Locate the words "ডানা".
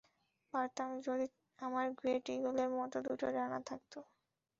3.35-3.59